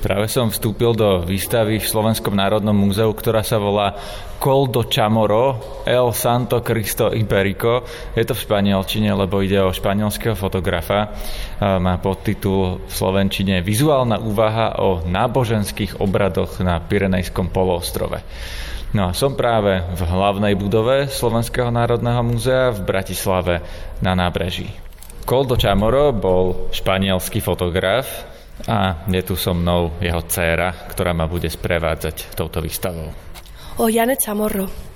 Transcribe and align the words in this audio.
Práve 0.00 0.32
som 0.32 0.48
vstúpil 0.48 0.96
do 0.96 1.20
výstavy 1.28 1.76
v 1.76 1.84
Slovenskom 1.84 2.32
národnom 2.32 2.72
múzeu, 2.72 3.12
ktorá 3.12 3.44
sa 3.44 3.60
volá 3.60 3.92
Col 4.40 4.72
do 4.72 4.80
Chamorro 4.88 5.60
El 5.84 6.16
Santo 6.16 6.64
Cristo 6.64 7.12
Iberico. 7.12 7.84
Je 8.16 8.24
to 8.24 8.32
v 8.32 8.40
španielčine, 8.48 9.12
lebo 9.12 9.44
ide 9.44 9.60
o 9.60 9.68
španielského 9.68 10.32
fotografa. 10.32 11.12
Má 11.60 12.00
podtitul 12.00 12.80
v 12.88 12.92
slovenčine 12.96 13.60
Vizuálna 13.60 14.24
úvaha 14.24 14.80
o 14.80 15.04
náboženských 15.04 16.00
obradoch 16.00 16.64
na 16.64 16.80
Pirenejskom 16.80 17.52
poloostrove. 17.52 18.24
No 18.96 19.12
a 19.12 19.14
som 19.14 19.36
práve 19.36 19.84
v 19.84 20.00
hlavnej 20.00 20.56
budove 20.56 21.12
Slovenského 21.12 21.68
národného 21.68 22.24
múzea 22.24 22.72
v 22.72 22.88
Bratislave 22.88 23.60
na 24.00 24.16
nábreží. 24.16 24.72
Coldo 25.28 25.60
Chamorro 25.60 26.16
bol 26.16 26.72
španielský 26.72 27.44
fotograf, 27.44 28.29
a 28.68 29.06
je 29.08 29.22
tu 29.24 29.36
so 29.36 29.56
mnou 29.56 29.96
jeho 30.00 30.20
dcéra, 30.24 30.72
ktorá 30.92 31.16
ma 31.16 31.30
bude 31.30 31.48
sprevádzať 31.48 32.36
touto 32.36 32.60
výstavou. 32.60 33.08
O 33.80 33.88
Jane 33.88 34.18
Chamorro. 34.18 34.90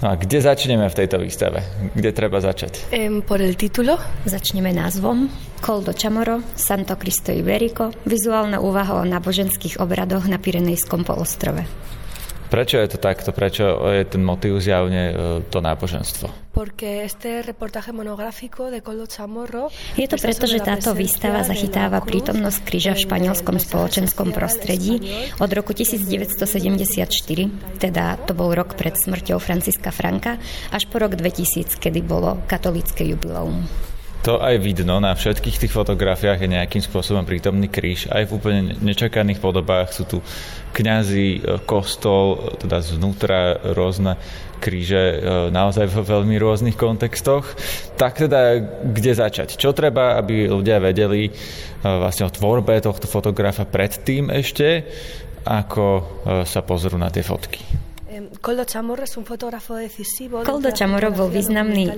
No 0.00 0.06
a 0.08 0.16
kde 0.16 0.40
začneme 0.40 0.88
v 0.88 0.96
tejto 0.96 1.20
výstave? 1.20 1.60
Kde 1.92 2.16
treba 2.16 2.40
začať? 2.40 2.88
Um, 2.88 3.20
por 3.20 3.44
el 3.44 3.52
título. 3.52 4.00
Začneme 4.24 4.72
názvom 4.72 5.28
Coldo 5.60 5.92
Chamorro, 5.92 6.40
Santo 6.56 6.96
Cristo 6.96 7.36
Iberico, 7.36 7.92
vizuálna 8.08 8.64
úvaha 8.64 8.96
o 8.96 9.04
náboženských 9.04 9.76
obradoch 9.76 10.24
na 10.24 10.40
Pirenejskom 10.40 11.04
polostrove. 11.04 11.68
Prečo 12.50 12.82
je 12.82 12.88
to 12.90 12.98
takto? 12.98 13.30
Prečo 13.30 13.62
je 13.94 14.02
ten 14.10 14.26
motív 14.26 14.58
zjavne 14.58 15.02
e, 15.06 15.14
to 15.54 15.62
náboženstvo? 15.62 16.50
Je 19.94 20.10
to 20.10 20.18
preto, 20.18 20.50
že 20.50 20.58
táto 20.58 20.90
výstava 20.90 21.46
zachytáva 21.46 22.02
prítomnosť 22.02 22.60
kríža 22.66 22.98
v 22.98 23.06
španielskom 23.06 23.54
spoločenskom 23.54 24.34
prostredí 24.34 24.98
od 25.38 25.50
roku 25.54 25.70
1974, 25.78 26.42
teda 27.78 28.18
to 28.26 28.34
bol 28.34 28.50
rok 28.50 28.74
pred 28.74 28.98
smrťou 28.98 29.38
Franciska 29.38 29.94
Franka, 29.94 30.42
až 30.74 30.90
po 30.90 30.98
rok 30.98 31.14
2000, 31.14 31.78
kedy 31.78 32.02
bolo 32.02 32.42
katolické 32.50 33.06
jubileum. 33.06 33.89
To 34.20 34.36
aj 34.36 34.60
vidno, 34.60 35.00
na 35.00 35.16
všetkých 35.16 35.64
tých 35.64 35.72
fotografiách 35.72 36.44
je 36.44 36.52
nejakým 36.52 36.84
spôsobom 36.84 37.24
prítomný 37.24 37.72
kríž. 37.72 38.04
Aj 38.12 38.28
v 38.28 38.36
úplne 38.36 38.76
nečakaných 38.76 39.40
podobách 39.40 39.96
sú 39.96 40.04
tu 40.04 40.18
kňazi, 40.76 41.40
e, 41.40 41.40
kostol, 41.64 42.52
teda 42.60 42.84
znútra 42.84 43.56
rôzne 43.72 44.20
kríže 44.60 45.00
e, 45.00 45.16
naozaj 45.48 45.88
v 45.88 46.04
veľmi 46.04 46.36
rôznych 46.36 46.76
kontextoch. 46.76 47.48
Tak 47.96 48.28
teda, 48.28 48.60
kde 48.84 49.12
začať? 49.16 49.56
Čo 49.56 49.72
treba, 49.72 50.20
aby 50.20 50.52
ľudia 50.52 50.84
vedeli 50.84 51.24
e, 51.24 51.32
vlastne 51.80 52.28
o 52.28 52.34
tvorbe 52.34 52.76
tohto 52.84 53.08
fotografa 53.08 53.64
predtým 53.64 54.28
ešte, 54.28 54.84
ako 55.48 56.20
sa 56.44 56.60
pozrú 56.60 57.00
na 57.00 57.08
tie 57.08 57.24
fotky? 57.24 57.79
Coldo 60.44 60.70
Chamorro 60.76 61.10
bol 61.10 61.28
významný 61.32 61.86
um, 61.88 61.96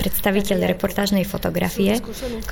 predstaviteľ 0.00 0.58
reportážnej 0.76 1.28
fotografie 1.28 2.00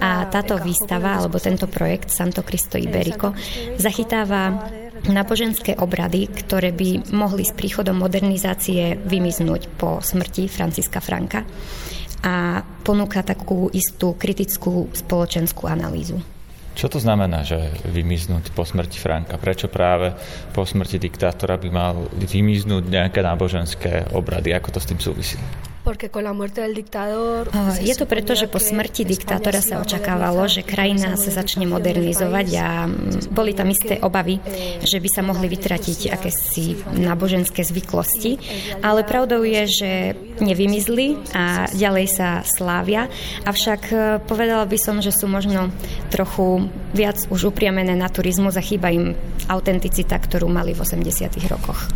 a 0.00 0.28
táto 0.28 0.60
výstava 0.60 1.16
alebo 1.16 1.40
tento 1.40 1.64
projekt 1.66 2.12
Santo 2.12 2.44
Cristo 2.44 2.76
Iberico 2.76 3.32
zachytáva 3.80 4.68
náboženské 5.08 5.80
obrady, 5.80 6.28
ktoré 6.28 6.76
by 6.76 7.12
mohli 7.16 7.48
s 7.48 7.56
príchodom 7.56 7.96
modernizácie 7.96 9.00
vymiznúť 9.00 9.72
po 9.80 10.04
smrti 10.04 10.50
Franciska 10.50 11.00
Franka 11.00 11.48
a 12.20 12.60
ponúka 12.84 13.24
takú 13.24 13.72
istú 13.72 14.12
kritickú 14.12 14.92
spoločenskú 14.92 15.64
analýzu. 15.64 16.39
Čo 16.74 16.86
to 16.86 16.98
znamená, 17.02 17.42
že 17.44 17.58
vymiznúť 17.90 18.54
po 18.54 18.62
smrti 18.64 18.96
Franka? 18.96 19.36
Prečo 19.36 19.66
práve 19.68 20.14
po 20.54 20.62
smrti 20.64 20.96
diktátora 20.96 21.58
by 21.58 21.68
mal 21.68 21.94
vymiznúť 22.14 22.84
nejaké 22.88 23.20
náboženské 23.20 24.14
obrady? 24.14 24.54
Ako 24.54 24.72
to 24.72 24.80
s 24.80 24.88
tým 24.88 25.00
súvisí? 25.02 25.36
Je 27.80 27.94
to 27.96 28.06
preto, 28.06 28.32
že 28.38 28.46
po 28.46 28.62
smrti 28.62 29.02
diktátora 29.02 29.58
sa 29.58 29.82
očakávalo, 29.82 30.46
že 30.46 30.66
krajina 30.66 31.18
sa 31.18 31.30
začne 31.30 31.66
modernizovať 31.66 32.48
a 32.58 32.86
boli 33.30 33.52
tam 33.56 33.70
isté 33.70 33.98
obavy, 33.98 34.38
že 34.84 35.02
by 35.02 35.08
sa 35.10 35.22
mohli 35.26 35.50
vytratiť 35.50 36.12
akési 36.12 36.78
náboženské 36.94 37.66
zvyklosti. 37.66 38.38
Ale 38.84 39.02
pravdou 39.02 39.42
je, 39.42 39.62
že 39.66 39.90
nevymizli 40.40 41.20
a 41.36 41.68
ďalej 41.70 42.06
sa 42.10 42.28
slávia. 42.44 43.06
Avšak 43.44 43.82
e, 43.90 43.96
povedala 44.24 44.64
by 44.64 44.78
som, 44.80 44.98
že 45.04 45.12
sú 45.12 45.28
možno 45.28 45.68
trochu 46.08 46.68
viac 46.96 47.20
už 47.28 47.52
upriamené 47.52 47.92
na 47.94 48.08
turizmu, 48.08 48.48
zachýba 48.50 48.90
im 48.90 49.14
autenticita, 49.46 50.16
ktorú 50.16 50.48
mali 50.48 50.72
v 50.72 50.80
80 50.82 51.52
rokoch. 51.52 51.86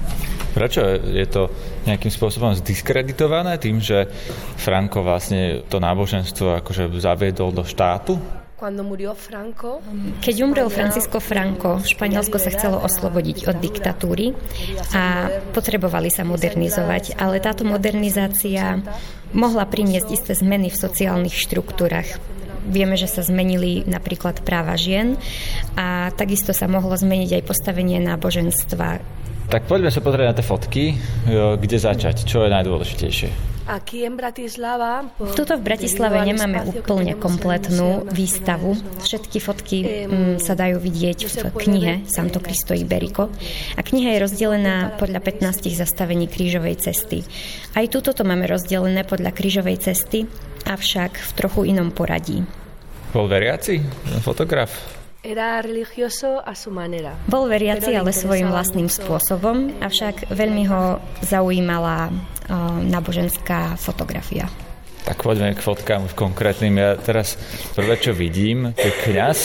Prečo 0.54 0.86
je 1.02 1.26
to 1.26 1.50
nejakým 1.82 2.14
spôsobom 2.14 2.54
zdiskreditované 2.54 3.58
tým, 3.58 3.82
že 3.84 4.08
Franco 4.56 5.04
vlastne 5.04 5.60
to 5.68 5.76
náboženstvo 5.76 6.64
akože 6.64 6.88
zaviedol 6.96 7.52
do 7.52 7.62
štátu? 7.68 8.16
Keď 10.24 10.34
umrel 10.40 10.72
Francisco 10.72 11.20
Franco, 11.20 11.84
Španielsko 11.84 12.40
sa 12.40 12.48
chcelo 12.48 12.80
oslobodiť 12.80 13.44
od 13.44 13.60
diktatúry 13.60 14.32
a 14.96 15.28
potrebovali 15.52 16.08
sa 16.08 16.24
modernizovať, 16.24 17.20
ale 17.20 17.44
táto 17.44 17.68
modernizácia 17.68 18.80
mohla 19.36 19.68
priniesť 19.68 20.08
isté 20.16 20.32
zmeny 20.32 20.72
v 20.72 20.80
sociálnych 20.80 21.36
štruktúrach. 21.36 22.08
Vieme, 22.64 22.96
že 22.96 23.04
sa 23.04 23.20
zmenili 23.20 23.84
napríklad 23.84 24.40
práva 24.40 24.80
žien 24.80 25.20
a 25.76 26.08
takisto 26.16 26.56
sa 26.56 26.64
mohlo 26.64 26.96
zmeniť 26.96 27.36
aj 27.36 27.42
postavenie 27.44 28.00
náboženstva 28.00 29.20
tak 29.44 29.68
poďme 29.68 29.92
sa 29.92 30.00
pozrieť 30.00 30.26
na 30.32 30.34
tie 30.34 30.46
fotky, 30.46 30.84
kde 31.60 31.76
začať, 31.76 32.24
čo 32.24 32.42
je 32.42 32.50
najdôležitejšie. 32.50 33.53
Tuto 35.16 35.56
v 35.56 35.62
Bratislave 35.64 36.20
nemáme 36.20 36.68
úplne 36.68 37.16
kompletnú 37.16 38.04
výstavu. 38.12 38.76
Všetky 39.00 39.38
fotky 39.40 39.78
mm, 40.04 40.36
sa 40.36 40.52
dajú 40.52 40.76
vidieť 40.76 41.18
v 41.24 41.34
knihe 41.48 41.92
Santo 42.04 42.44
Cristo 42.44 42.76
Iberico. 42.76 43.32
A 43.74 43.80
kniha 43.80 44.12
je 44.16 44.22
rozdelená 44.22 44.76
podľa 45.00 45.24
15 45.24 45.72
zastavení 45.80 46.28
krížovej 46.28 46.76
cesty. 46.84 47.24
Aj 47.72 47.88
tuto 47.88 48.12
to 48.12 48.20
máme 48.20 48.44
rozdelené 48.44 49.00
podľa 49.08 49.32
krížovej 49.32 49.80
cesty, 49.80 50.28
avšak 50.68 51.16
v 51.16 51.30
trochu 51.32 51.72
inom 51.72 51.88
poradí. 51.88 52.44
Bol 53.16 53.32
veriaci 53.32 53.80
fotograf? 54.20 55.00
Bol 57.32 57.48
veriaci, 57.48 57.96
ale 57.96 58.12
svojim 58.12 58.52
vlastným 58.52 58.92
spôsobom, 58.92 59.80
avšak 59.80 60.28
veľmi 60.28 60.68
ho 60.68 61.00
zaujímala 61.24 62.12
náboženská 62.84 63.76
fotografia. 63.80 64.48
Tak 65.04 65.20
poďme 65.20 65.52
k 65.52 65.60
fotkám 65.60 66.08
konkrétnym. 66.16 66.80
Ja 66.80 66.96
teraz 66.96 67.36
prvé, 67.76 68.00
čo 68.00 68.16
vidím, 68.16 68.72
je 68.72 68.88
kňaz 68.88 69.38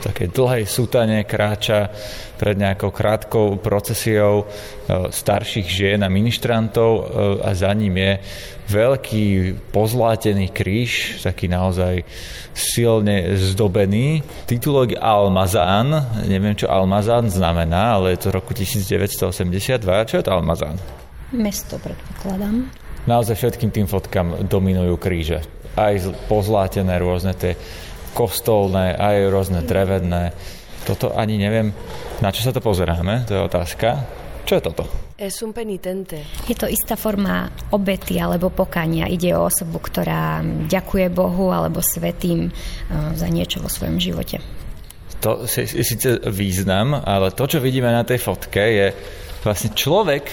takej 0.08 0.28
dlhej 0.32 0.64
sutane 0.64 1.20
kráča 1.28 1.92
pred 2.40 2.56
nejakou 2.56 2.92
krátkou 2.92 3.60
procesiou 3.60 4.44
e, 4.44 4.44
starších 5.12 5.68
žien 5.68 6.00
a 6.00 6.08
ministrantov 6.08 6.92
e, 6.96 7.02
a 7.44 7.52
za 7.52 7.72
ním 7.76 7.96
je 7.96 8.12
veľký 8.72 9.24
pozlátený 9.68 10.52
kríž, 10.52 11.20
taký 11.20 11.48
naozaj 11.48 12.00
silne 12.56 13.36
zdobený. 13.36 14.24
Titulok 14.48 14.96
Almazán, 14.96 15.92
neviem 16.24 16.56
čo 16.56 16.72
Almazán 16.72 17.28
znamená, 17.28 18.00
ale 18.00 18.16
je 18.16 18.28
to 18.28 18.28
roku 18.32 18.56
1982. 18.56 20.08
Čo 20.08 20.14
je 20.20 20.24
to 20.24 20.32
Almazán? 20.32 20.76
Mesto, 21.34 21.82
predpokladám. 21.82 22.70
Naozaj 23.06 23.34
všetkým 23.34 23.70
tým 23.70 23.86
fotkám 23.90 24.46
dominujú 24.46 24.94
kríže. 24.98 25.42
Aj 25.74 25.94
pozlátené 26.30 26.98
rôzne 27.02 27.34
tie 27.34 27.58
kostolné, 28.14 28.94
aj 28.94 29.30
rôzne 29.30 29.60
drevené. 29.66 30.34
Toto 30.86 31.10
ani 31.14 31.38
neviem, 31.38 31.74
na 32.22 32.30
čo 32.30 32.46
sa 32.46 32.54
to 32.54 32.62
pozeráme, 32.62 33.26
to 33.26 33.34
je 33.34 33.42
otázka. 33.42 33.88
Čo 34.46 34.52
je 34.58 34.62
toto? 34.62 34.84
Es 35.18 35.42
un 35.42 35.50
penitente. 35.50 36.22
Je 36.46 36.54
to 36.54 36.70
istá 36.70 36.94
forma 36.94 37.50
obety 37.74 38.22
alebo 38.22 38.54
pokania. 38.54 39.10
Ide 39.10 39.34
o 39.34 39.50
osobu, 39.50 39.82
ktorá 39.82 40.38
ďakuje 40.70 41.10
Bohu 41.10 41.50
alebo 41.50 41.82
svetým 41.82 42.46
eh, 42.46 42.52
za 43.18 43.26
niečo 43.26 43.58
vo 43.58 43.66
svojom 43.66 43.98
živote. 43.98 44.38
To 45.24 45.42
je 45.48 45.82
síce 45.82 46.22
význam, 46.30 46.94
ale 46.94 47.32
to, 47.34 47.48
čo 47.48 47.58
vidíme 47.58 47.88
na 47.88 48.04
tej 48.04 48.20
fotke, 48.20 48.60
je 48.60 48.86
vlastne 49.42 49.72
človek, 49.72 50.28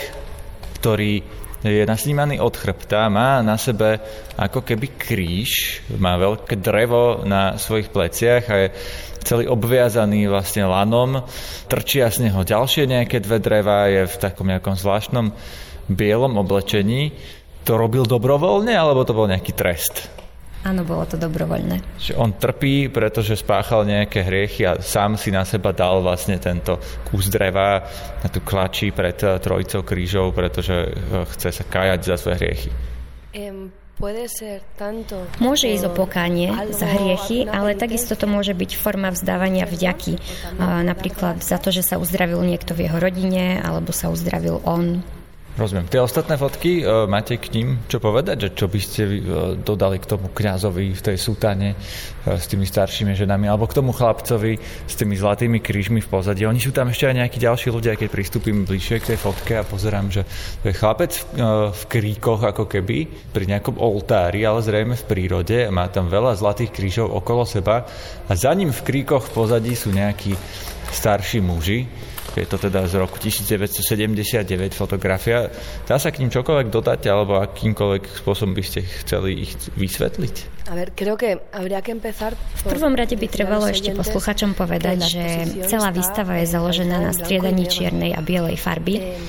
ktorý 0.83 1.23
je 1.63 1.87
nasnímaný 1.87 2.43
od 2.43 2.59
chrbta, 2.59 3.07
má 3.07 3.39
na 3.39 3.55
sebe 3.55 4.03
ako 4.35 4.67
keby 4.67 4.99
kríž, 4.99 5.79
má 5.95 6.19
veľké 6.19 6.59
drevo 6.59 7.23
na 7.23 7.55
svojich 7.55 7.87
pleciach 7.87 8.43
a 8.51 8.55
je 8.67 8.75
celý 9.23 9.47
obviazaný 9.47 10.27
vlastne 10.27 10.67
lanom, 10.67 11.23
trčia 11.71 12.11
z 12.11 12.27
neho 12.27 12.43
ďalšie 12.43 12.83
nejaké 12.83 13.23
dve 13.23 13.39
dreva, 13.39 13.87
je 13.87 14.11
v 14.11 14.15
takom 14.19 14.51
nejakom 14.51 14.75
zvláštnom 14.75 15.31
bielom 15.87 16.35
oblečení. 16.35 17.15
To 17.63 17.79
robil 17.79 18.03
dobrovoľne, 18.03 18.75
alebo 18.75 19.07
to 19.07 19.15
bol 19.15 19.31
nejaký 19.31 19.55
trest? 19.55 20.22
Áno, 20.63 20.87
bolo 20.87 21.03
to 21.03 21.19
dobrovoľné. 21.19 21.99
Že 21.99 22.13
on 22.15 22.31
trpí, 22.39 22.87
pretože 22.87 23.35
spáchal 23.35 23.83
nejaké 23.83 24.23
hriechy 24.23 24.63
a 24.63 24.79
sám 24.79 25.19
si 25.19 25.27
na 25.27 25.43
seba 25.43 25.75
dal 25.75 25.99
vlastne 25.99 26.39
tento 26.39 26.79
kus 27.03 27.27
dreva 27.27 27.83
na 28.23 28.27
tú 28.31 28.39
klačí 28.39 28.95
pred 28.95 29.19
eh, 29.19 29.39
trojicou 29.43 29.83
krížov, 29.83 30.31
pretože 30.31 30.87
eh, 30.87 31.27
chce 31.35 31.51
sa 31.51 31.63
kájať 31.67 31.99
za 32.07 32.15
svoje 32.15 32.35
hriechy. 32.39 32.71
Môže 35.37 35.69
ísť 35.69 35.85
o 35.85 35.91
pokánie 35.93 36.49
za 36.73 36.89
hriechy, 36.89 37.45
ale 37.45 37.77
takisto 37.77 38.17
to 38.17 38.25
môže 38.25 38.57
byť 38.57 38.71
forma 38.73 39.13
vzdávania 39.13 39.69
vďaky. 39.69 40.17
Napríklad 40.59 41.45
za 41.45 41.61
to, 41.61 41.69
že 41.69 41.85
sa 41.85 42.01
uzdravil 42.01 42.41
niekto 42.41 42.73
v 42.73 42.89
jeho 42.89 42.97
rodine, 42.97 43.61
alebo 43.61 43.93
sa 43.93 44.09
uzdravil 44.09 44.65
on. 44.65 45.05
Rozumiem. 45.53 45.85
Tie 45.85 46.01
ostatné 46.01 46.33
fotky, 46.33 46.81
e, 46.81 47.05
máte 47.05 47.37
k 47.37 47.53
ním 47.53 47.77
čo 47.85 48.01
povedať? 48.01 48.49
Že 48.49 48.49
čo 48.57 48.65
by 48.65 48.79
ste 48.81 49.01
e, 49.05 49.17
dodali 49.61 50.01
k 50.01 50.09
tomu 50.09 50.33
kňazovi 50.33 50.97
v 50.97 51.01
tej 51.05 51.17
sútane 51.21 51.77
e, 52.25 52.37
s 52.41 52.49
tými 52.49 52.65
staršími 52.65 53.13
ženami 53.13 53.45
alebo 53.45 53.69
k 53.69 53.77
tomu 53.77 53.93
chlapcovi 53.93 54.57
s 54.89 54.93
tými 54.97 55.13
zlatými 55.13 55.61
krížmi 55.61 56.01
v 56.01 56.09
pozadí? 56.09 56.49
Oni 56.49 56.57
sú 56.57 56.73
tam 56.73 56.89
ešte 56.89 57.05
aj 57.05 57.21
nejakí 57.21 57.37
ďalší 57.37 57.69
ľudia, 57.69 57.93
keď 57.93 58.09
pristúpim 58.09 58.65
bližšie 58.65 58.97
k 58.97 59.13
tej 59.13 59.17
fotke 59.21 59.53
a 59.53 59.61
pozerám, 59.61 60.09
že 60.09 60.25
to 60.65 60.73
je 60.73 60.73
chlapec 60.73 61.13
v, 61.13 61.21
e, 61.21 61.49
v 61.69 61.83
kríkoch 61.85 62.41
ako 62.41 62.65
keby 62.65 63.05
pri 63.29 63.45
nejakom 63.45 63.77
oltári, 63.77 64.41
ale 64.41 64.65
zrejme 64.65 64.97
v 64.97 65.05
prírode. 65.05 65.69
Má 65.69 65.85
tam 65.93 66.09
veľa 66.09 66.33
zlatých 66.33 66.73
krížov 66.73 67.13
okolo 67.13 67.45
seba 67.45 67.85
a 68.25 68.33
za 68.33 68.49
ním 68.57 68.73
v 68.73 68.81
kríkoch 68.81 69.29
v 69.29 69.45
pozadí 69.45 69.77
sú 69.77 69.93
nejakí 69.93 70.33
starší 70.89 71.45
muži 71.45 71.85
je 72.33 72.47
to 72.49 72.57
teda 72.57 72.87
z 72.89 72.93
roku 72.97 73.19
1979 73.21 74.47
fotografia. 74.73 75.51
Dá 75.85 76.01
sa 76.01 76.09
k 76.09 76.23
ním 76.23 76.33
čokoľvek 76.33 76.67
dodať, 76.73 77.01
alebo 77.11 77.37
akýmkoľvek 77.43 78.03
spôsobom 78.23 78.57
by 78.57 78.63
ste 78.65 78.81
chceli 79.05 79.43
ich 79.45 79.53
vysvetliť? 79.77 80.35
V 82.53 82.63
prvom 82.63 82.93
rade 82.95 83.15
by 83.19 83.27
trebalo 83.27 83.67
ešte 83.67 83.91
posluchačom 83.91 84.55
povedať, 84.55 84.97
že 85.03 85.23
celá 85.67 85.91
výstava 85.91 86.39
je 86.39 86.47
založená 86.47 87.03
na 87.03 87.11
striedaní 87.11 87.67
čiernej 87.67 88.15
a 88.15 88.23
bielej 88.23 88.55
farby 88.55 89.19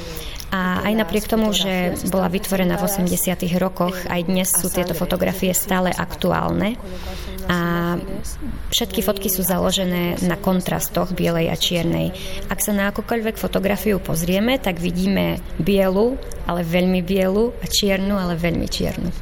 a 0.50 0.84
aj 0.84 0.94
napriek 0.94 1.26
tomu, 1.26 1.50
že 1.54 1.96
bola 2.10 2.28
vytvorená 2.28 2.76
v 2.76 2.86
80. 2.86 3.44
rokoch, 3.56 3.96
aj 4.06 4.20
dnes 4.26 4.48
sú 4.52 4.68
tieto 4.68 4.92
fotografie 4.92 5.54
stále 5.56 5.90
aktuálne. 5.90 6.76
A 7.44 8.00
všetky 8.72 9.04
fotky 9.04 9.28
sú 9.28 9.44
založené 9.44 10.16
na 10.24 10.40
kontrastoch 10.40 11.12
bielej 11.12 11.52
a 11.52 11.56
čiernej. 11.60 12.16
Ak 12.48 12.64
sa 12.64 12.72
na 12.72 12.88
akúkoľvek 12.88 13.36
fotografiu 13.36 14.00
pozrieme, 14.00 14.56
tak 14.56 14.80
vidíme 14.80 15.44
bielu, 15.60 16.16
ale 16.48 16.64
veľmi 16.64 17.04
bielu 17.04 17.52
a 17.60 17.66
čiernu, 17.68 18.16
ale 18.16 18.40
veľmi 18.40 18.64
čiernu. 18.64 19.12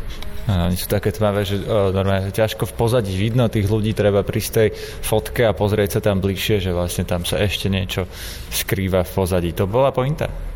A 0.43 0.67
oni 0.67 0.75
sú 0.75 0.91
také 0.91 1.15
tmavé, 1.15 1.47
že 1.47 1.63
o, 1.63 1.95
normálne 1.95 2.35
ťažko 2.35 2.67
v 2.67 2.75
pozadí 2.75 3.15
vidno 3.15 3.47
tých 3.47 3.71
ľudí, 3.71 3.95
treba 3.95 4.27
prísť 4.27 4.51
tej 4.51 4.69
fotke 5.07 5.47
a 5.47 5.55
pozrieť 5.55 5.99
sa 5.99 6.11
tam 6.11 6.19
bližšie, 6.19 6.59
že 6.59 6.75
vlastne 6.75 7.07
tam 7.07 7.23
sa 7.23 7.39
ešte 7.39 7.71
niečo 7.71 8.11
skrýva 8.51 9.07
v 9.07 9.11
pozadí. 9.15 9.51
To 9.55 9.71
bola 9.71 9.95
pointa? 9.95 10.52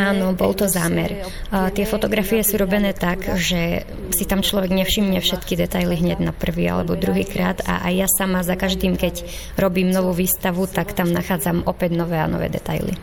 Áno, 0.00 0.32
bol 0.32 0.56
to 0.56 0.64
zámer. 0.64 1.28
A 1.52 1.68
tie 1.68 1.84
fotografie 1.84 2.40
sú 2.40 2.56
robené 2.56 2.96
tak, 2.96 3.36
že 3.36 3.84
si 4.10 4.24
tam 4.24 4.40
človek 4.40 4.72
nevšimne 4.72 5.20
všetky 5.20 5.54
detaily 5.54 6.00
hneď 6.00 6.18
na 6.24 6.32
prvý 6.32 6.66
alebo 6.72 6.96
druhý 6.96 7.28
krát 7.28 7.60
a 7.68 7.84
aj 7.86 7.92
ja 7.92 8.08
sama 8.08 8.40
za 8.40 8.56
každým, 8.56 8.96
keď 8.96 9.22
robím 9.60 9.92
novú 9.92 10.16
výstavu, 10.16 10.64
tak 10.64 10.96
tam 10.96 11.12
nachádzam 11.12 11.68
opäť 11.68 11.92
nové 11.92 12.16
a 12.16 12.26
nové 12.26 12.48
detaily. 12.48 12.96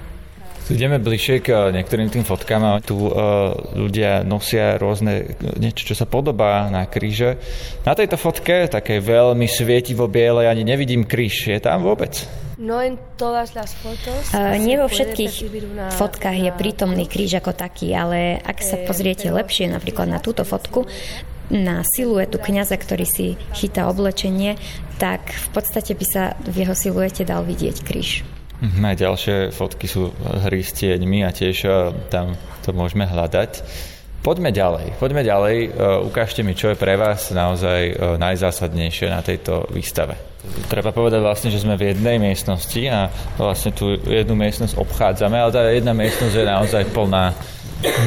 Ideme 0.70 1.02
bližšie 1.02 1.42
k 1.42 1.48
eh, 1.50 1.58
niektorým 1.74 2.14
tým 2.14 2.22
fotkám 2.22 2.86
tu 2.86 3.10
uh, 3.10 3.58
ľudia 3.74 4.22
nosia 4.22 4.78
rôzne, 4.78 5.34
niečo, 5.58 5.90
čo 5.90 5.96
sa 5.98 6.06
podobá 6.06 6.70
na 6.70 6.86
kríže. 6.86 7.42
Na 7.90 7.98
tejto 7.98 8.22
fotke, 8.22 8.70
také 8.70 9.02
veľmi 9.02 9.50
svietivo 9.50 10.06
biele, 10.06 10.46
ani 10.46 10.62
nevidím 10.62 11.10
kríž. 11.10 11.50
Je 11.50 11.58
tam 11.58 11.82
vôbec? 11.82 12.22
No 12.62 12.84
nie 14.60 14.76
vo 14.78 14.92
všetkých 14.92 15.34
fotkách 15.96 16.38
je 16.38 16.52
prítomný 16.54 17.10
kríž 17.10 17.40
ako 17.40 17.56
taký, 17.56 17.96
ale 17.96 18.38
ak 18.38 18.62
sa 18.62 18.78
pozriete 18.84 19.32
lepšie 19.32 19.72
napríklad 19.72 20.12
na 20.12 20.20
túto 20.22 20.46
fotku, 20.46 20.86
na 21.50 21.82
siluetu 21.82 22.38
kňaza, 22.38 22.78
ktorý 22.78 23.10
si 23.10 23.40
chytá 23.58 23.90
oblečenie, 23.90 24.60
tak 25.02 25.34
v 25.34 25.48
podstate 25.50 25.98
by 25.98 26.06
sa 26.06 26.24
v 26.46 26.62
jeho 26.62 26.76
siluete 26.78 27.26
dal 27.26 27.42
vidieť 27.42 27.82
kríž. 27.82 28.22
Mhm, 28.60 28.84
aj 28.84 28.96
ďalšie 29.00 29.36
fotky 29.56 29.88
sú 29.88 30.12
hry 30.20 30.60
s 30.60 30.76
tieňmi 30.76 31.24
a 31.24 31.32
tiež 31.32 31.64
tam 32.12 32.36
to 32.64 32.76
môžeme 32.76 33.08
hľadať. 33.08 33.64
Poďme 34.20 34.52
ďalej, 34.52 35.00
poďme 35.00 35.24
ďalej. 35.24 35.56
Ukážte 36.04 36.44
mi, 36.44 36.52
čo 36.52 36.76
je 36.76 36.76
pre 36.76 37.00
vás 37.00 37.32
naozaj 37.32 38.20
najzásadnejšie 38.20 39.08
na 39.08 39.24
tejto 39.24 39.64
výstave. 39.72 40.20
Treba 40.68 40.92
povedať 40.92 41.24
vlastne, 41.24 41.48
že 41.56 41.64
sme 41.64 41.80
v 41.80 41.96
jednej 41.96 42.20
miestnosti 42.20 42.84
a 42.92 43.08
vlastne 43.40 43.72
tú 43.72 43.96
jednu 43.96 44.36
miestnosť 44.36 44.76
obchádzame, 44.76 45.40
ale 45.40 45.56
tá 45.56 45.64
jedna 45.72 45.96
miestnosť 45.96 46.36
je 46.36 46.46
naozaj 46.48 46.84
plná 46.92 47.32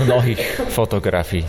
mnohých 0.05 0.69
fotografií. 0.69 1.49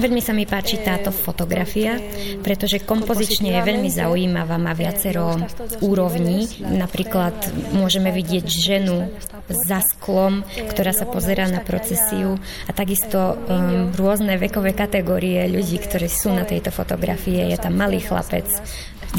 Veľmi 0.00 0.24
sa 0.24 0.32
mi 0.32 0.48
páči 0.48 0.80
táto 0.80 1.12
fotografia, 1.12 2.00
pretože 2.40 2.80
kompozične 2.80 3.52
je 3.52 3.60
veľmi 3.60 3.92
zaujímavá, 3.92 4.56
má 4.56 4.72
viacero 4.72 5.36
úrovní. 5.84 6.48
Napríklad 6.64 7.36
môžeme 7.76 8.08
vidieť 8.08 8.46
ženu 8.48 9.12
za 9.52 9.84
sklom, 9.84 10.40
ktorá 10.72 10.96
sa 10.96 11.04
pozerá 11.04 11.52
na 11.52 11.60
procesiu 11.60 12.40
a 12.64 12.72
takisto 12.72 13.36
um, 13.36 13.92
rôzne 13.92 14.40
vekové 14.40 14.72
kategórie 14.72 15.44
ľudí, 15.52 15.76
ktorí 15.76 16.08
sú 16.08 16.32
na 16.32 16.48
tejto 16.48 16.72
fotografie. 16.72 17.52
Je 17.52 17.60
tam 17.60 17.76
malý 17.76 18.00
chlapec, 18.00 18.48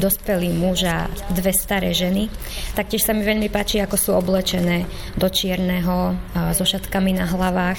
dospelý 0.02 0.50
muž 0.50 0.82
a 0.90 1.06
dve 1.30 1.54
staré 1.54 1.94
ženy. 1.94 2.26
Taktiež 2.74 3.06
sa 3.06 3.14
mi 3.14 3.22
veľmi 3.22 3.46
páči, 3.54 3.78
ako 3.78 3.94
sú 3.94 4.10
oblečené 4.18 4.88
do 5.14 5.30
čierneho 5.30 6.18
so 6.58 6.66
šatkami 6.66 7.14
na 7.14 7.30
hlavách 7.30 7.78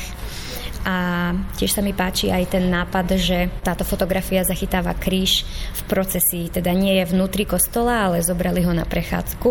a 0.83 1.31
tiež 1.55 1.71
sa 1.71 1.81
mi 1.81 1.95
páči 1.95 2.27
aj 2.27 2.59
ten 2.59 2.67
nápad, 2.67 3.15
že 3.15 3.47
táto 3.63 3.87
fotografia 3.87 4.43
zachytáva 4.43 4.91
kríž 4.95 5.47
v 5.73 5.81
procesii, 5.87 6.51
teda 6.51 6.75
nie 6.75 6.99
je 6.99 7.09
vnútri 7.09 7.47
kostola, 7.47 8.11
ale 8.11 8.19
zobrali 8.19 8.61
ho 8.67 8.75
na 8.75 8.83
prechádzku 8.83 9.49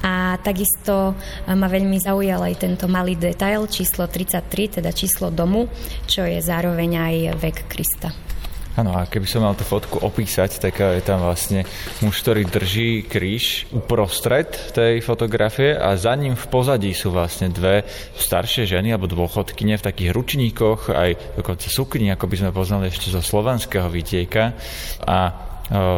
a 0.00 0.40
takisto 0.40 1.12
ma 1.46 1.68
veľmi 1.68 2.00
zaujal 2.00 2.40
aj 2.48 2.64
tento 2.64 2.88
malý 2.88 3.20
detail, 3.20 3.68
číslo 3.68 4.08
33, 4.08 4.80
teda 4.80 4.90
číslo 4.96 5.28
domu, 5.28 5.68
čo 6.08 6.24
je 6.24 6.40
zároveň 6.40 6.90
aj 6.96 7.14
vek 7.36 7.58
Krista. 7.68 8.31
Áno, 8.72 8.96
a 8.96 9.04
keby 9.04 9.28
som 9.28 9.44
mal 9.44 9.52
tú 9.52 9.68
fotku 9.68 10.00
opísať, 10.00 10.56
tak 10.56 10.80
je 10.80 11.04
tam 11.04 11.20
vlastne 11.20 11.68
muž, 12.00 12.24
ktorý 12.24 12.48
drží 12.48 13.04
kríž 13.04 13.68
uprostred 13.68 14.48
tej 14.72 15.04
fotografie 15.04 15.76
a 15.76 15.92
za 16.00 16.16
ním 16.16 16.32
v 16.32 16.46
pozadí 16.48 16.96
sú 16.96 17.12
vlastne 17.12 17.52
dve 17.52 17.84
staršie 18.16 18.64
ženy 18.64 18.96
alebo 18.96 19.12
dôchodkyne 19.12 19.76
v 19.76 19.84
takých 19.84 20.16
ručníkoch, 20.16 20.88
aj 20.88 21.36
dokonca 21.36 21.68
sukni, 21.68 22.08
ako 22.16 22.24
by 22.24 22.36
sme 22.40 22.50
poznali 22.56 22.88
ešte 22.88 23.12
zo 23.12 23.20
slovanského 23.20 23.92
vidieka. 23.92 24.56
A 25.04 25.18
e, 25.28 25.32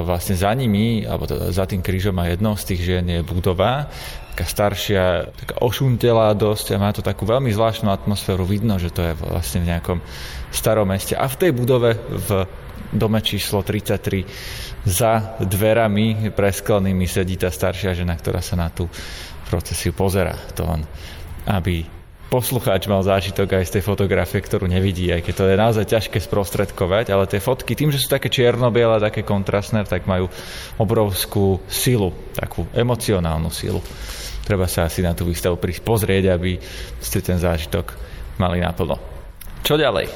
vlastne 0.02 0.34
za 0.34 0.50
nimi, 0.50 1.06
alebo 1.06 1.30
teda 1.30 1.54
za 1.54 1.70
tým 1.70 1.78
krížom 1.78 2.18
a 2.18 2.26
jednou 2.26 2.58
z 2.58 2.74
tých 2.74 2.80
žien 2.82 3.06
je 3.06 3.22
budova, 3.22 3.86
taká 4.34 4.50
staršia, 4.50 5.30
taká 5.30 5.62
ošuntelá 5.62 6.34
dosť 6.34 6.74
a 6.74 6.82
má 6.82 6.90
to 6.90 7.06
takú 7.06 7.22
veľmi 7.22 7.54
zvláštnu 7.54 7.86
atmosféru. 7.86 8.42
Vidno, 8.42 8.82
že 8.82 8.90
to 8.90 9.06
je 9.06 9.14
vlastne 9.14 9.62
v 9.62 9.70
nejakom 9.70 10.02
starom 10.50 10.90
meste. 10.90 11.14
A 11.14 11.30
v 11.30 11.38
tej 11.38 11.50
budove 11.54 11.94
v 11.94 12.42
dome 12.90 13.22
číslo 13.22 13.62
33 13.62 14.26
za 14.82 15.38
dverami 15.38 16.34
presklenými 16.34 17.06
sedí 17.06 17.38
tá 17.38 17.46
staršia 17.46 17.94
žena, 17.94 18.18
ktorá 18.18 18.42
sa 18.42 18.58
na 18.58 18.74
tú 18.74 18.90
procesiu 19.46 19.94
pozera. 19.94 20.34
To 20.58 20.66
on, 20.66 20.82
aby 21.46 21.86
poslucháč 22.34 22.90
mal 22.90 22.98
zážitok 23.06 23.62
aj 23.62 23.70
z 23.70 23.72
tej 23.78 23.82
fotografie, 23.86 24.42
ktorú 24.42 24.66
nevidí, 24.66 25.06
aj 25.14 25.22
keď 25.22 25.34
to 25.38 25.44
je 25.46 25.54
naozaj 25.54 25.84
ťažké 25.86 26.18
sprostredkovať, 26.18 27.14
ale 27.14 27.30
tie 27.30 27.38
fotky, 27.38 27.78
tým, 27.78 27.94
že 27.94 28.02
sú 28.02 28.10
také 28.10 28.26
čierno-biele, 28.26 28.98
také 28.98 29.22
kontrastné, 29.22 29.86
tak 29.86 30.10
majú 30.10 30.26
obrovskú 30.74 31.62
silu, 31.70 32.10
takú 32.34 32.66
emocionálnu 32.74 33.54
silu. 33.54 33.78
Treba 34.42 34.66
sa 34.66 34.90
asi 34.90 35.06
na 35.06 35.14
tú 35.14 35.30
výstavu 35.30 35.54
prísť 35.62 35.86
pozrieť, 35.86 36.34
aby 36.34 36.58
ste 36.98 37.22
ten 37.22 37.38
zážitok 37.38 37.94
mali 38.42 38.58
naplno. 38.58 39.13
Čo 39.64 39.80
ďalej? 39.80 40.12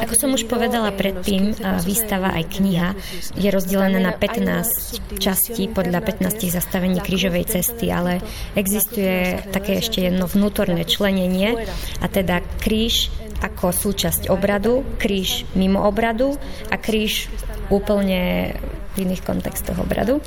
Ako 0.00 0.14
som 0.16 0.32
už 0.32 0.48
povedala 0.48 0.96
predtým, 0.96 1.52
výstava 1.84 2.32
aj 2.32 2.56
kniha 2.56 2.88
je 3.36 3.48
rozdelená 3.52 4.00
na 4.00 4.16
15 4.16 5.20
častí 5.20 5.68
podľa 5.68 6.00
15 6.00 6.40
zastavení 6.56 7.04
krížovej 7.04 7.52
cesty, 7.52 7.92
ale 7.92 8.24
existuje 8.56 9.44
také 9.52 9.84
ešte 9.84 10.08
jedno 10.08 10.24
vnútorné 10.24 10.88
členenie 10.88 11.68
a 12.00 12.06
teda 12.08 12.40
kríž 12.64 13.12
ako 13.44 13.76
súčasť 13.76 14.32
obradu, 14.32 14.80
kríž 14.96 15.44
mimo 15.52 15.84
obradu 15.84 16.40
a 16.72 16.80
kríž 16.80 17.28
úplne 17.68 18.56
v 18.96 19.06
iných 19.06 19.22
kontextoch 19.22 19.78
obradu. 19.78 20.18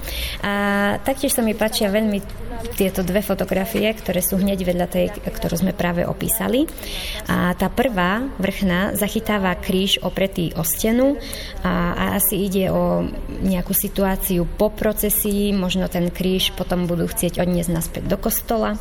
A 0.44 0.96
taktiež 1.04 1.36
sa 1.36 1.44
mi 1.44 1.52
páčia 1.58 1.92
veľmi 1.92 2.20
tieto 2.80 3.04
dve 3.04 3.20
fotografie, 3.20 3.92
ktoré 3.92 4.24
sú 4.24 4.40
hneď 4.40 4.60
vedľa 4.64 4.88
tej, 4.88 5.06
ktorú 5.20 5.56
sme 5.60 5.74
práve 5.76 6.08
opísali. 6.08 6.66
A 7.28 7.54
tá 7.60 7.68
prvá, 7.68 8.24
vrchná, 8.40 8.96
zachytáva 8.96 9.54
kríž 9.60 10.00
opretý 10.02 10.56
o 10.56 10.64
stenu 10.64 11.20
a, 11.62 11.94
a 11.94 12.04
asi 12.18 12.48
ide 12.48 12.72
o 12.72 13.04
nejakú 13.44 13.76
situáciu 13.76 14.48
po 14.48 14.72
procesii, 14.72 15.52
možno 15.52 15.92
ten 15.92 16.08
kríž 16.08 16.56
potom 16.56 16.88
budú 16.88 17.06
chcieť 17.10 17.44
odniesť 17.44 17.72
naspäť 17.72 18.04
do 18.08 18.18
kostola. 18.18 18.80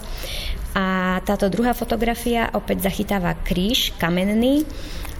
A 0.72 1.18
táto 1.28 1.52
druhá 1.52 1.76
fotografia 1.76 2.48
opäť 2.56 2.88
zachytáva 2.88 3.36
kríž 3.36 3.92
kamenný 4.00 4.64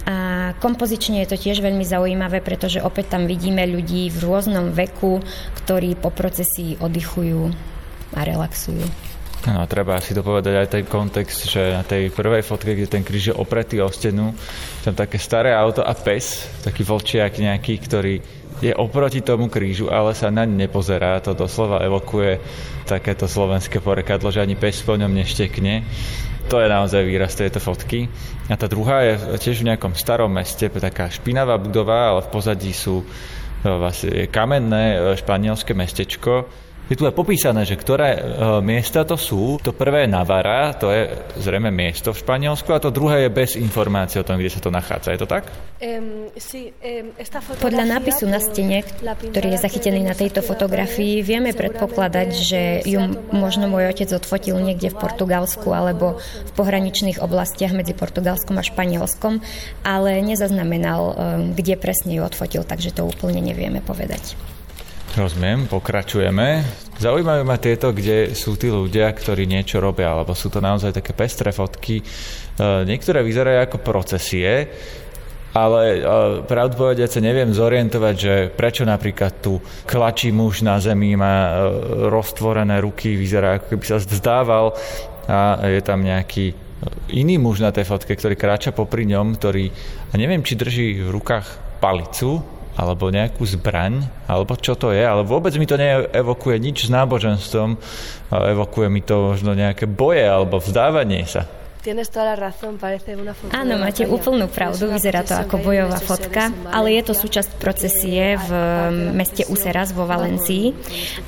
a 0.03 0.51
kompozične 0.59 1.23
je 1.23 1.31
to 1.31 1.37
tiež 1.39 1.63
veľmi 1.63 1.87
zaujímavé, 1.87 2.43
pretože 2.43 2.83
opäť 2.83 3.15
tam 3.15 3.23
vidíme 3.23 3.63
ľudí 3.63 4.11
v 4.11 4.17
rôznom 4.19 4.75
veku, 4.75 5.23
ktorí 5.63 5.95
po 5.95 6.11
procesii 6.11 6.75
oddychujú 6.83 7.51
a 8.13 8.19
relaxujú. 8.27 8.83
No, 9.43 9.67
treba 9.67 9.99
si 9.99 10.15
to 10.15 10.23
povedať 10.23 10.55
aj 10.55 10.67
ten 10.71 10.85
kontext, 10.87 11.51
že 11.51 11.75
na 11.75 11.83
tej 11.83 12.15
prvej 12.15 12.47
fotke, 12.47 12.79
kde 12.79 12.87
ten 12.87 13.03
kríž 13.03 13.31
je 13.31 13.35
opretý 13.35 13.83
o 13.83 13.91
stenu, 13.91 14.31
tam 14.87 14.95
také 14.95 15.19
staré 15.19 15.51
auto 15.51 15.83
a 15.83 15.91
pes, 15.91 16.47
taký 16.63 16.87
vlčiak 16.87 17.43
nejaký, 17.43 17.75
ktorý 17.83 18.15
je 18.63 18.71
oproti 18.71 19.19
tomu 19.19 19.51
krížu, 19.51 19.91
ale 19.91 20.15
sa 20.15 20.31
naň 20.31 20.47
nepozerá. 20.47 21.19
To 21.27 21.35
doslova 21.35 21.83
evokuje 21.83 22.39
takéto 22.87 23.27
slovenské 23.27 23.83
porekadlo, 23.83 24.31
že 24.31 24.39
ani 24.39 24.55
pes 24.55 24.79
po 24.79 24.95
ňom 24.95 25.11
neštekne. 25.11 25.83
To 26.53 26.61
je 26.61 26.69
naozaj 26.69 27.01
výraz 27.01 27.33
tejto 27.33 27.57
fotky. 27.57 28.05
A 28.45 28.53
tá 28.53 28.69
druhá 28.69 29.01
je 29.01 29.41
tiež 29.41 29.65
v 29.65 29.73
nejakom 29.73 29.97
starom 29.97 30.29
meste, 30.29 30.69
taká 30.69 31.09
špinavá 31.09 31.57
budova, 31.57 32.13
ale 32.13 32.21
v 32.21 32.29
pozadí 32.29 32.69
sú 32.69 33.01
vlastne 33.65 34.29
kamenné 34.29 34.85
e, 34.93 34.97
španielské 35.17 35.73
mestečko 35.73 36.45
je 36.93 37.01
tu 37.01 37.09
aj 37.09 37.17
popísané, 37.17 37.65
že 37.65 37.73
ktoré 37.73 38.13
e, 38.13 38.19
miesta 38.61 39.01
to 39.01 39.17
sú. 39.17 39.57
To 39.65 39.73
prvé 39.73 40.05
je 40.05 40.13
Navara, 40.13 40.77
to 40.77 40.93
je 40.93 41.09
zrejme 41.41 41.73
miesto 41.73 42.13
v 42.13 42.21
Španielsku 42.21 42.69
a 42.69 42.77
to 42.77 42.93
druhé 42.93 43.25
je 43.25 43.29
bez 43.33 43.57
informácie 43.57 44.21
o 44.21 44.27
tom, 44.27 44.37
kde 44.37 44.53
sa 44.53 44.61
to 44.61 44.69
nachádza. 44.69 45.09
Je 45.17 45.21
to 45.25 45.25
tak? 45.25 45.49
Podľa 47.57 47.85
nápisu 47.97 48.29
na 48.29 48.37
stene, 48.37 48.85
ktorý 49.33 49.57
je 49.57 49.59
zachytený 49.65 50.05
na 50.05 50.13
tejto 50.13 50.45
fotografii, 50.45 51.25
vieme 51.25 51.49
predpokladať, 51.57 52.29
že 52.37 52.61
ju 52.85 53.01
možno 53.33 53.65
môj 53.65 53.89
otec 53.89 54.13
odfotil 54.13 54.61
niekde 54.61 54.93
v 54.93 54.99
Portugalsku 55.01 55.73
alebo 55.73 56.21
v 56.21 56.51
pohraničných 56.53 57.17
oblastiach 57.25 57.73
medzi 57.73 57.97
Portugalskom 57.97 58.61
a 58.61 58.63
Španielskom, 58.63 59.41
ale 59.81 60.21
nezaznamenal, 60.21 61.17
kde 61.57 61.73
presne 61.73 62.13
ju 62.13 62.21
odfotil, 62.21 62.61
takže 62.61 62.93
to 62.93 63.09
úplne 63.09 63.41
nevieme 63.41 63.81
povedať. 63.81 64.52
Rozumiem, 65.13 65.69
pokračujeme. 65.69 66.65
Zaujímajú 66.97 67.45
ma 67.45 67.61
tieto, 67.61 67.93
kde 67.93 68.33
sú 68.33 68.57
tí 68.57 68.73
ľudia, 68.73 69.13
ktorí 69.13 69.45
niečo 69.45 69.77
robia, 69.77 70.09
alebo 70.09 70.33
sú 70.33 70.49
to 70.49 70.57
naozaj 70.57 70.89
také 70.89 71.13
pestré 71.13 71.53
fotky. 71.53 72.01
E, 72.01 72.03
niektoré 72.89 73.21
vyzerajú 73.21 73.61
ako 73.61 73.77
procesie, 73.85 74.73
ale 75.53 75.81
e, 75.85 75.99
pravdu 76.49 76.81
povediac 76.81 77.13
sa 77.13 77.21
neviem 77.21 77.53
zorientovať, 77.53 78.15
že 78.17 78.33
prečo 78.57 78.89
napríklad 78.89 79.37
tu 79.37 79.61
klačí 79.85 80.33
muž 80.33 80.65
na 80.65 80.81
zemi, 80.81 81.13
má 81.13 81.45
e, 81.45 81.51
roztvorené 82.09 82.81
ruky, 82.81 83.13
vyzerá 83.13 83.61
ako 83.61 83.77
keby 83.77 83.85
sa 83.85 84.01
zdával 84.01 84.73
a 85.29 85.61
je 85.61 85.81
tam 85.85 86.01
nejaký 86.01 86.57
iný 87.13 87.37
muž 87.37 87.61
na 87.61 87.69
tej 87.69 87.85
fotke, 87.85 88.17
ktorý 88.17 88.33
kráča 88.33 88.73
popri 88.73 89.05
ňom, 89.05 89.37
ktorý, 89.37 89.69
a 90.09 90.13
neviem, 90.17 90.41
či 90.41 90.57
drží 90.57 91.05
v 91.05 91.13
rukách 91.13 91.77
palicu, 91.77 92.62
alebo 92.73 93.13
nejakú 93.13 93.45
zbraň, 93.45 94.09
alebo 94.25 94.57
čo 94.57 94.73
to 94.73 94.89
je, 94.89 95.05
ale 95.05 95.21
vôbec 95.21 95.53
mi 95.61 95.69
to 95.69 95.77
neevokuje 95.77 96.57
nič 96.57 96.89
s 96.89 96.93
náboženstvom, 96.93 97.77
evokuje 98.33 98.87
mi 98.89 99.01
to 99.05 99.33
možno 99.33 99.53
nejaké 99.53 99.85
boje 99.85 100.25
alebo 100.25 100.57
vzdávanie 100.57 101.25
sa. 101.29 101.45
Áno, 103.51 103.75
máte 103.75 104.07
úplnú 104.07 104.47
pravdu, 104.47 104.87
vyzerá 104.87 105.19
to 105.27 105.35
ako 105.35 105.59
bojová 105.59 105.99
fotka, 105.99 106.47
ale 106.71 106.95
je 106.95 107.03
to 107.03 107.13
súčasť 107.13 107.59
procesie 107.59 108.39
v 108.39 108.51
meste 109.11 109.43
Useras 109.51 109.91
vo 109.91 110.07
Valencii. 110.07 110.71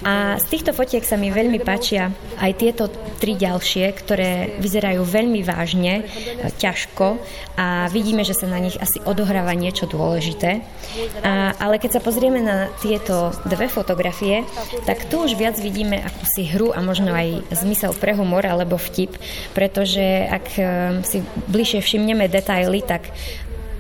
A 0.07 0.39
z 0.39 0.45
týchto 0.47 0.71
fotiek 0.71 1.03
sa 1.03 1.19
mi 1.19 1.27
veľmi 1.27 1.59
páčia 1.59 2.07
aj 2.39 2.51
tieto 2.55 2.88
tri 3.19 3.35
ďalšie, 3.35 3.85
ktoré 4.00 4.55
vyzerajú 4.63 5.03
veľmi 5.03 5.43
vážne, 5.43 6.07
ťažko 6.55 7.19
a 7.59 7.91
vidíme, 7.91 8.24
že 8.24 8.35
sa 8.35 8.47
na 8.47 8.59
nich 8.59 8.79
asi 8.79 9.03
odohráva 9.03 9.51
niečo 9.55 9.88
dôležité. 9.88 10.63
A, 11.24 11.51
ale 11.59 11.79
keď 11.83 12.00
sa 12.00 12.01
pozrieme 12.03 12.39
na 12.39 12.71
tieto 12.79 13.35
dve 13.43 13.67
fotografie, 13.67 14.47
tak 14.88 15.07
tu 15.12 15.24
už 15.24 15.35
viac 15.35 15.59
vidíme 15.59 16.00
akúsi 16.00 16.47
hru 16.47 16.71
a 16.71 16.79
možno 16.79 17.12
aj 17.12 17.43
zmysel 17.51 17.91
pre 17.95 18.15
humor 18.15 18.47
alebo 18.47 18.79
vtip, 18.79 19.15
pretože 19.51 20.03
ak 20.27 20.45
ak 20.46 20.50
eh, 20.62 20.68
si 21.02 21.25
bližšie 21.50 21.82
všimneme 21.82 22.30
detaily, 22.30 22.86
tak 22.86 23.10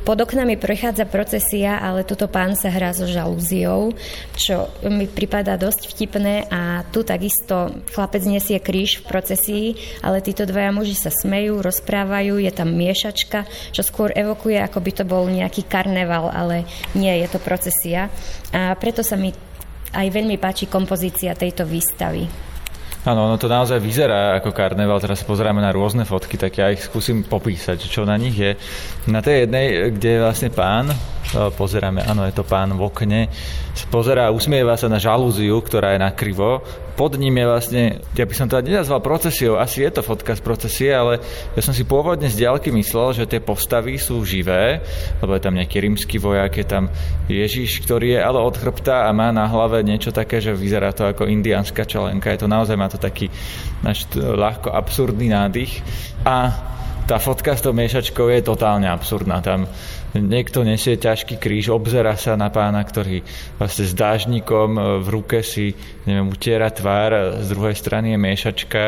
pod 0.05 0.21
oknami 0.21 0.53
prechádza 0.61 1.09
procesia, 1.09 1.81
ale 1.81 2.05
tuto 2.05 2.29
pán 2.29 2.53
sa 2.53 2.69
hrá 2.69 2.93
so 2.93 3.09
žalúziou, 3.09 3.89
čo 4.37 4.69
mi 4.85 5.09
pripadá 5.09 5.57
dosť 5.57 5.89
vtipné 5.89 6.45
a 6.45 6.85
tu 6.93 7.01
takisto 7.01 7.73
chlapec 7.89 8.21
nesie 8.29 8.61
kríž 8.61 9.01
v 9.01 9.09
procesii, 9.09 9.67
ale 10.05 10.21
títo 10.21 10.45
dvaja 10.45 10.69
muži 10.69 10.93
sa 10.93 11.09
smejú, 11.09 11.57
rozprávajú, 11.57 12.37
je 12.37 12.51
tam 12.53 12.69
miešačka, 12.77 13.49
čo 13.73 13.81
skôr 13.81 14.13
evokuje, 14.13 14.61
ako 14.61 14.77
by 14.77 14.91
to 14.93 15.03
bol 15.09 15.25
nejaký 15.25 15.65
karneval, 15.65 16.29
ale 16.29 16.69
nie, 16.93 17.25
je 17.25 17.27
to 17.33 17.41
procesia. 17.41 18.13
A 18.53 18.77
preto 18.77 19.01
sa 19.01 19.17
mi 19.17 19.33
aj 19.89 20.07
veľmi 20.13 20.37
páči 20.37 20.69
kompozícia 20.69 21.33
tejto 21.33 21.65
výstavy. 21.65 22.53
Áno, 23.05 23.29
ono 23.29 23.37
to 23.37 23.45
naozaj 23.45 23.77
vyzerá 23.77 24.41
ako 24.41 24.49
karneval. 24.49 24.97
Teraz 24.97 25.21
pozeráme 25.21 25.61
na 25.61 25.69
rôzne 25.69 26.09
fotky, 26.09 26.41
tak 26.41 26.57
ja 26.57 26.73
ich 26.73 26.81
skúsim 26.81 27.21
popísať, 27.21 27.85
čo 27.85 28.01
na 28.01 28.17
nich 28.17 28.33
je. 28.33 28.57
Na 29.05 29.21
tej 29.21 29.45
jednej, 29.45 29.93
kde 29.93 30.09
je 30.09 30.23
vlastne 30.25 30.49
pán, 30.49 30.89
pozeráme, 31.55 32.01
áno, 32.01 32.23
je 32.23 32.33
to 32.35 32.47
pán 32.47 32.71
v 32.73 32.81
okne, 32.81 33.21
pozerá, 33.91 34.31
usmieva 34.31 34.79
sa 34.79 34.87
na 34.87 34.97
žalúziu, 34.97 35.59
ktorá 35.59 35.93
je 35.95 35.99
nakrivo 35.99 36.63
pod 36.95 37.19
ním 37.19 37.35
je 37.35 37.45
vlastne, 37.45 37.83
ja 38.15 38.23
by 38.23 38.33
som 38.33 38.47
to 38.47 38.55
nenazval 38.63 39.03
procesiou, 39.03 39.59
asi 39.59 39.83
je 39.83 39.91
to 39.91 40.01
fotka 40.01 40.31
z 40.31 40.41
procesie, 40.41 40.89
ale 40.95 41.19
ja 41.51 41.61
som 41.61 41.75
si 41.75 41.83
pôvodne 41.83 42.31
z 42.31 42.39
diaľky 42.39 42.71
myslel, 42.71 43.11
že 43.11 43.27
tie 43.27 43.43
postavy 43.43 43.99
sú 43.99 44.23
živé, 44.23 44.79
lebo 45.19 45.35
je 45.35 45.43
tam 45.43 45.59
nejaký 45.59 45.77
rímsky 45.83 46.15
vojak, 46.17 46.55
je 46.55 46.65
tam 46.65 46.87
Ježiš, 47.27 47.83
ktorý 47.83 48.15
je 48.15 48.19
ale 48.23 48.39
od 48.39 48.55
chrbta 48.55 49.05
a 49.05 49.09
má 49.11 49.29
na 49.35 49.43
hlave 49.43 49.83
niečo 49.83 50.15
také, 50.15 50.39
že 50.39 50.55
vyzerá 50.55 50.95
to 50.95 51.03
ako 51.03 51.27
indiánska 51.27 51.83
čelenka. 51.83 52.31
Je 52.31 52.47
to 52.47 52.49
naozaj, 52.49 52.79
má 52.79 52.87
to 52.87 52.97
taký 52.97 53.27
naš, 53.83 54.07
ľahko 54.15 54.71
absurdný 54.71 55.27
nádych. 55.27 55.83
A 56.23 56.55
tá 57.05 57.21
fotka 57.21 57.53
s 57.53 57.61
tou 57.61 57.69
miešačkou 57.69 58.33
je 58.33 58.41
totálne 58.41 58.89
absurdná. 58.89 59.37
Tam 59.45 59.69
niekto 60.17 60.65
nesie 60.65 60.97
ťažký 60.97 61.37
kríž, 61.37 61.69
obzera 61.69 62.17
sa 62.17 62.33
na 62.33 62.49
pána, 62.49 62.81
ktorý 62.81 63.21
vlastne 63.61 63.85
s 63.85 63.93
dážnikom 63.93 64.69
e, 64.73 64.81
v 65.05 65.07
ruke 65.13 65.45
si 65.45 65.77
neviem, 66.09 66.33
utiera 66.33 66.73
tvár, 66.73 67.41
z 67.45 67.47
druhej 67.53 67.75
strany 67.77 68.15
je 68.15 68.19
miešačka, 68.19 68.81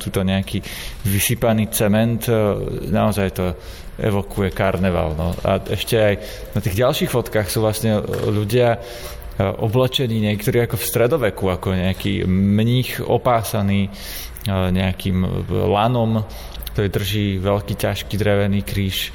tuto 0.00 0.24
nejaký 0.24 0.64
vysypaný 1.04 1.68
cement, 1.68 2.24
e, 2.24 2.34
naozaj 2.88 3.28
to 3.36 3.46
evokuje 4.00 4.48
karneval. 4.56 5.12
No. 5.12 5.36
A 5.44 5.60
ešte 5.60 6.00
aj 6.00 6.14
na 6.56 6.60
tých 6.64 6.80
ďalších 6.80 7.12
fotkách 7.12 7.52
sú 7.52 7.60
vlastne 7.60 8.00
ľudia 8.32 8.76
e, 8.76 8.78
oblečení 9.44 10.24
niektorí 10.24 10.64
ako 10.64 10.80
v 10.80 10.88
stredoveku, 10.88 11.44
ako 11.52 11.76
nejaký 11.76 12.24
mních 12.24 13.04
opásaný 13.04 13.92
nejakým 14.42 15.46
lanom, 15.70 16.26
ktorý 16.72 16.88
drží 16.88 17.26
veľký 17.38 17.74
ťažký 17.76 18.14
drevený 18.16 18.64
kríž 18.64 19.12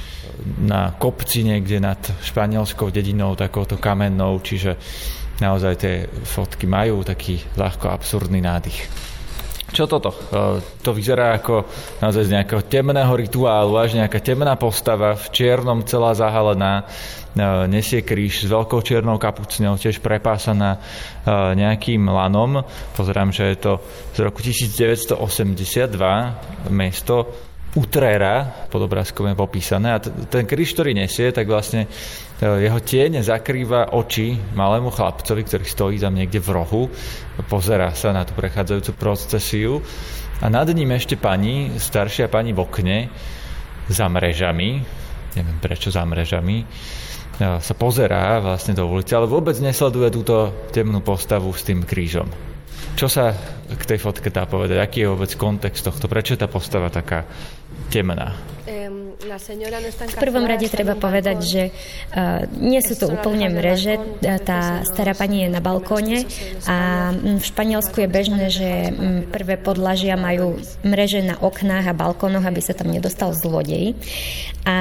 na 0.62 0.94
kopci 0.94 1.42
niekde 1.42 1.82
nad 1.82 1.98
španielskou 2.22 2.94
dedinou, 2.94 3.34
takouto 3.34 3.82
kamennou, 3.82 4.38
čiže 4.46 4.78
naozaj 5.42 5.74
tie 5.82 5.96
fotky 6.06 6.70
majú 6.70 7.02
taký 7.02 7.42
ľahko 7.58 7.90
absurdný 7.90 8.42
nádych. 8.46 8.86
Čo 9.68 9.84
toto? 9.84 10.16
E, 10.16 10.64
to 10.80 10.96
vyzerá 10.96 11.36
ako 11.36 11.68
naozaj 12.00 12.32
z 12.32 12.34
nejakého 12.40 12.64
temného 12.64 13.12
rituálu, 13.12 13.76
až 13.76 14.00
nejaká 14.00 14.24
temná 14.24 14.56
postava, 14.56 15.12
v 15.20 15.28
čiernom 15.36 15.84
celá 15.84 16.16
zahalená, 16.16 16.88
e, 17.36 17.68
nesie 17.68 18.00
kríž 18.00 18.48
s 18.48 18.52
veľkou 18.52 18.80
čiernou 18.80 19.20
kapucňou, 19.20 19.76
tiež 19.76 20.00
prepásaná 20.00 20.80
e, 20.80 20.80
nejakým 21.60 22.08
lanom. 22.08 22.64
Pozerám, 22.96 23.36
že 23.36 23.52
je 23.52 23.58
to 23.60 23.74
z 24.16 24.20
roku 24.24 24.40
1982 24.40 25.20
mesto 26.72 27.28
Utrera, 27.76 28.68
pod 28.72 28.88
obrázkom 28.88 29.28
je 29.28 29.36
popísané. 29.36 29.92
A 29.92 30.00
ten 30.02 30.48
kríž, 30.48 30.72
ktorý 30.72 30.96
nesie, 30.96 31.36
tak 31.36 31.52
vlastne 31.52 31.86
e, 31.86 31.90
jeho 32.64 32.80
tieň 32.80 33.20
zakrýva 33.22 33.92
oči 33.92 34.40
malému 34.56 34.88
chlapcovi, 34.90 35.44
ktorý 35.44 35.66
stojí 35.68 35.98
tam 36.00 36.16
niekde 36.16 36.40
v 36.40 36.50
rohu, 36.56 36.84
pozera 37.52 37.92
sa 37.92 38.16
na 38.16 38.24
tú 38.24 38.34
prechádzajúcu 38.40 38.92
procesiu 38.96 39.84
a 40.42 40.48
nad 40.48 40.70
ním 40.70 40.96
ešte 40.96 41.20
pani, 41.20 41.76
staršia 41.76 42.32
pani 42.32 42.56
v 42.56 42.62
okne, 42.62 42.98
za 43.88 44.06
mrežami, 44.12 44.70
neviem 45.36 45.60
prečo 45.64 45.88
za 45.92 46.04
mrežami, 46.04 46.64
sa 47.38 47.74
pozerá 47.78 48.42
vlastne 48.42 48.74
do 48.74 48.90
ulice, 48.90 49.14
ale 49.14 49.30
vôbec 49.30 49.54
nesleduje 49.62 50.10
túto 50.10 50.50
temnú 50.74 51.06
postavu 51.06 51.54
s 51.54 51.62
tým 51.62 51.86
krížom. 51.86 52.26
Čo 52.98 53.06
sa 53.06 53.30
k 53.70 53.84
tej 53.94 54.02
fotke 54.02 54.34
dá 54.34 54.50
povedať? 54.50 54.82
Aký 54.82 55.06
je 55.06 55.14
vôbec 55.14 55.30
kontext 55.38 55.86
tohto? 55.86 56.10
Prečo 56.10 56.34
je 56.34 56.42
tá 56.42 56.50
postava 56.50 56.90
taká 56.90 57.30
temná? 57.94 58.34
V 58.68 60.18
prvom 60.18 60.46
rade 60.50 60.66
treba 60.66 60.98
povedať, 60.98 61.38
že 61.46 61.64
uh, 61.70 62.50
nie 62.58 62.82
sú 62.82 62.98
to 62.98 63.06
úplne 63.14 63.54
mreže. 63.54 64.02
Tá 64.42 64.82
stará 64.82 65.14
pani 65.14 65.46
je 65.46 65.50
na 65.54 65.62
balkóne 65.62 66.26
a 66.66 67.10
v 67.14 67.44
Španielsku 67.44 68.02
je 68.02 68.10
bežné, 68.10 68.44
že 68.50 68.70
prvé 69.30 69.62
podlažia 69.62 70.18
majú 70.18 70.58
mreže 70.82 71.22
na 71.22 71.38
oknách 71.38 71.86
a 71.92 71.98
balkónoch, 71.98 72.50
aby 72.50 72.62
sa 72.66 72.74
tam 72.74 72.90
nedostal 72.90 73.30
zlodej. 73.38 73.94
A 74.66 74.76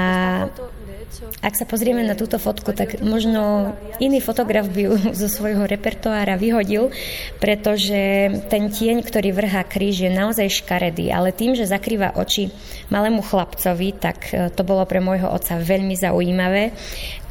ak 1.41 1.55
sa 1.57 1.65
pozrieme 1.65 2.05
na 2.05 2.13
túto 2.13 2.37
fotku, 2.37 2.77
tak 2.77 3.01
možno 3.01 3.73
iný 4.03 4.21
fotograf 4.21 4.69
by 4.69 4.81
ju 4.87 4.93
zo 5.25 5.29
svojho 5.29 5.65
repertoára 5.65 6.37
vyhodil, 6.37 6.93
pretože 7.41 8.31
ten 8.53 8.69
tieň, 8.69 9.05
ktorý 9.05 9.33
vrhá 9.33 9.65
kríž, 9.65 10.07
je 10.07 10.11
naozaj 10.13 10.63
škaredý, 10.63 11.13
ale 11.13 11.33
tým, 11.33 11.57
že 11.57 11.69
zakrýva 11.69 12.17
oči 12.17 12.53
malému 12.93 13.25
chlapcovi, 13.25 13.89
tak 13.97 14.19
e, 14.31 14.53
to 14.53 14.63
bolo 14.63 14.85
pre 14.85 15.01
môjho 15.01 15.31
otca 15.31 15.57
veľmi 15.57 15.97
zaujímavé 15.97 16.77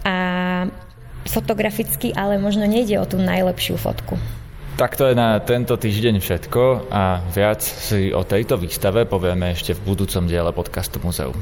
a 0.05 0.15
fotograficky, 1.25 2.13
ale 2.13 2.38
možno 2.38 2.70
nejde 2.70 3.01
o 3.01 3.05
tú 3.10 3.17
najlepšiu 3.17 3.82
fotku. 3.82 4.17
Tak 4.75 5.00
to 5.00 5.08
je 5.08 5.15
na 5.15 5.39
tento 5.39 5.79
týždeň 5.79 6.20
všetko 6.20 6.91
a 6.91 7.24
viac 7.32 7.63
si 7.63 8.12
o 8.12 8.27
tejto 8.27 8.60
výstave 8.60 9.08
povieme 9.08 9.55
ešte 9.55 9.72
v 9.72 9.96
budúcom 9.96 10.27
diele 10.27 10.51
podcastu 10.51 11.00
Muzeum. 11.00 11.39